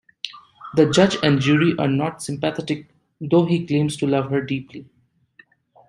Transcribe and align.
The 0.77 0.89
judge 0.89 1.17
and 1.21 1.39
jury 1.39 1.75
are 1.77 1.87
not 1.87 2.23
sympathetic, 2.23 2.87
though 3.29 3.45
he 3.45 3.67
claims 3.67 3.95
to 3.97 4.07
love 4.07 4.31
her 4.31 4.41
deeply. 4.41 4.87